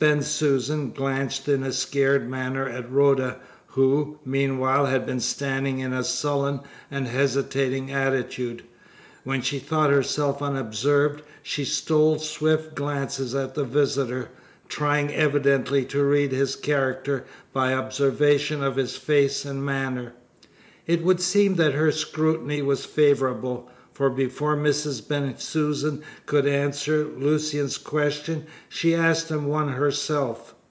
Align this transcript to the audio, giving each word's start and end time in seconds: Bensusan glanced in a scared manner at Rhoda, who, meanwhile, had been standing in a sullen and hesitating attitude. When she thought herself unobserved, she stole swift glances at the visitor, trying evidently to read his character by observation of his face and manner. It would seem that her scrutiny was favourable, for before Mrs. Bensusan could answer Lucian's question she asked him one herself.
Bensusan 0.00 0.92
glanced 0.94 1.46
in 1.46 1.62
a 1.62 1.70
scared 1.72 2.28
manner 2.28 2.68
at 2.68 2.90
Rhoda, 2.90 3.36
who, 3.68 4.18
meanwhile, 4.24 4.86
had 4.86 5.06
been 5.06 5.20
standing 5.20 5.78
in 5.78 5.92
a 5.92 6.02
sullen 6.02 6.58
and 6.90 7.06
hesitating 7.06 7.92
attitude. 7.92 8.64
When 9.22 9.42
she 9.42 9.60
thought 9.60 9.90
herself 9.90 10.42
unobserved, 10.42 11.22
she 11.40 11.64
stole 11.64 12.18
swift 12.18 12.74
glances 12.74 13.32
at 13.32 13.54
the 13.54 13.62
visitor, 13.64 14.30
trying 14.68 15.14
evidently 15.14 15.84
to 15.84 16.02
read 16.02 16.32
his 16.32 16.56
character 16.56 17.24
by 17.52 17.72
observation 17.72 18.60
of 18.60 18.74
his 18.74 18.96
face 18.96 19.44
and 19.44 19.64
manner. 19.64 20.14
It 20.84 21.04
would 21.04 21.20
seem 21.20 21.54
that 21.56 21.74
her 21.74 21.92
scrutiny 21.92 22.60
was 22.60 22.84
favourable, 22.84 23.70
for 23.92 24.08
before 24.08 24.56
Mrs. 24.56 25.06
Bensusan 25.06 26.02
could 26.24 26.46
answer 26.46 27.04
Lucian's 27.04 27.76
question 27.76 28.46
she 28.70 28.94
asked 28.94 29.30
him 29.30 29.44
one 29.44 29.68
herself. 29.68 30.54